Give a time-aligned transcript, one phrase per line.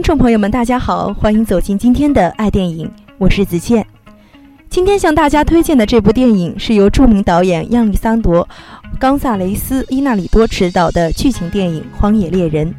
[0.00, 3.86] 听众朋友们，大家好，欢迎走进今天的爱电影，我是子倩。
[4.70, 8.42] 今天向大家推荐的这部电影是由著名导演亚历桑多·
[8.98, 12.66] 冈萨雷斯·伊纳里多执导的剧情电影《荒野猎人》。《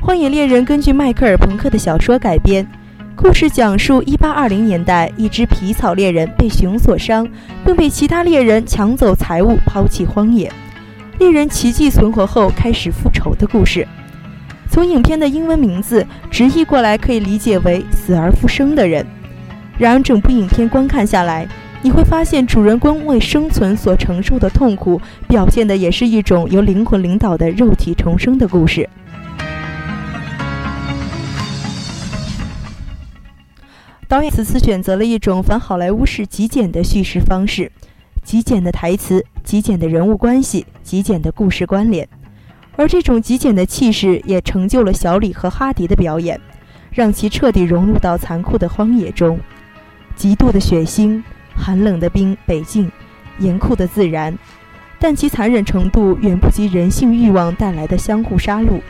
[0.00, 2.66] 荒野猎人》根据迈克尔·朋克的小说改编，
[3.14, 7.28] 故事讲述1820年代一只皮草猎人被熊所伤，
[7.62, 10.50] 并被其他猎人抢走财物，抛弃荒野。
[11.18, 13.86] 猎人奇迹存活后，开始复仇的故事。
[14.76, 19.06] 从影片的英文名字直译过来，可以理解为“死而复生的人”。
[19.80, 21.48] 然而，整部影片观看下来，
[21.80, 28.86] 你会发现主人公为生存所承受的痛苦，表现的也是一种由灵魂领导的肉体重生的故事。
[34.06, 37.72] 导演此次选择了一种反好莱坞式极简的叙事方式，
[38.22, 42.06] 极简的台词，极简的人物关系，极简的故事关联。
[42.76, 46.40] 而这种极简的气势也成就了小李和哈迪的表演，
[46.90, 49.40] 让其彻底融入到残酷的荒野中。
[50.14, 51.22] 极度的血腥、
[51.54, 52.90] 寒冷的冰北境、
[53.38, 54.38] 严酷的自然，
[54.98, 58.80] 但其残忍程度远不及人性欲望带来的相互杀戮。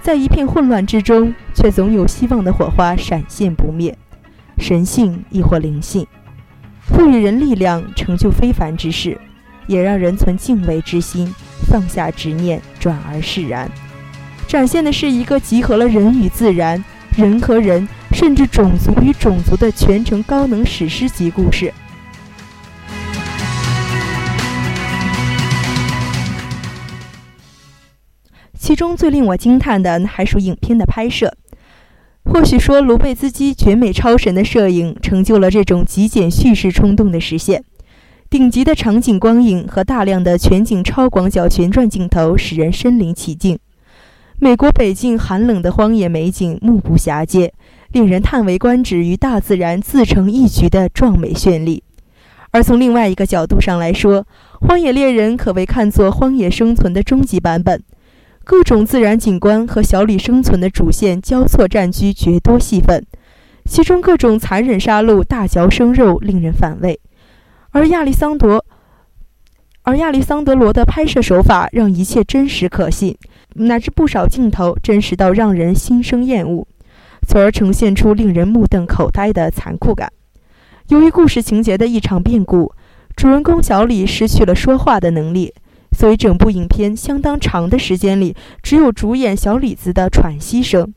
[0.00, 3.96] 在一片混乱之中，却总有希望的火花闪现不灭。
[4.58, 6.06] 神性亦或灵性，
[6.80, 9.18] 赋予人力量，成就非凡之事，
[9.66, 11.34] 也让人存敬畏之心。
[11.64, 13.70] 放下执念，转而释然，
[14.46, 16.84] 展现的是一个集合了人与自然、
[17.16, 21.72] 人和人，甚至种族与种族的全程高能史诗级故事。
[28.56, 31.36] 其中最令我惊叹的还属影片的拍摄。
[32.24, 37.62] 或许说，卢贝兹基绝美超神的摄影，成就了这种极简叙事冲动的实现。
[38.34, 43.56] 顶级的场景光影和大量的全景超广角旋转镜头，使人身临其境。
[44.40, 47.54] 美国北境寒冷的荒野美景，目不暇接，
[47.92, 51.84] 令人叹为观止与大自然自成一局的壮美绚丽。
[52.50, 54.22] 而从另外一个角度上来说，
[54.66, 57.80] 《荒野猎人》可谓看作荒野生存的终极版本，
[58.42, 63.06] 各种自然景观和小李生存的主线交错占据绝多戏份，
[63.64, 66.98] 其中各种残忍杀戮、大嚼生肉，令人反胃。
[67.74, 68.64] 而亚历桑德，
[69.82, 73.18] 而亚历桑德罗的拍摄手法让一切真实可信，
[73.54, 76.64] 乃至不少镜头真实到让人心生厌恶，
[77.26, 80.12] 从而呈现出令人目瞪口呆的残酷感。
[80.86, 82.72] 由于故事情节的异常变故，
[83.16, 85.52] 主人公小李失去了说话的能力，
[85.90, 90.94] 所以整部影片相当长的时间里，只有主演小李子的喘息声，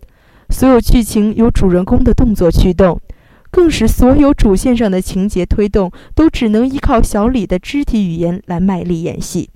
[0.52, 3.02] 所有剧情由主人公的动作驱动。
[3.50, 9.50] 更使所有主线上的情节推动都只能依靠小李的肢体语言来卖力演戏，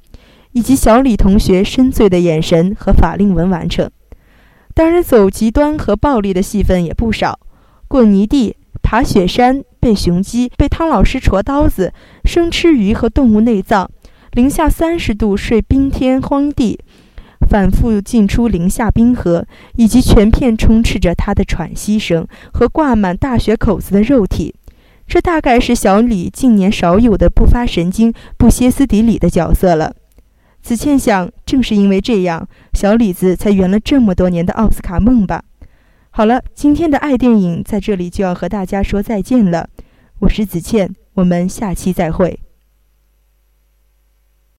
[0.53, 3.89] 以及小李同学深邃的眼神和法令纹完成。
[4.73, 7.39] 当然，走极端和暴力的戏份也不少：
[7.87, 13.91] 滚泥地、爬雪山、被雄鸡、被汤老师戳刀子、生吃鱼和动物内脏、
[14.31, 16.79] 零下三十度睡冰天荒地。
[17.51, 19.45] 反复进出零下冰河，
[19.75, 24.55] 以及全片充斥着他的喘息声和挂满大血口子的肉体，
[25.05, 29.93] 这大概是小李近年少有的不发神经、不歇斯底里的角色了。
[30.61, 35.43] 子倩想，正是因为这样，小李子才圆了这么多年的奥斯卡梦吧。
[36.09, 39.67] 好了，今天的爱电影在这里就要和大家说再见了。
[40.19, 42.39] 我是子倩，我们下期再会。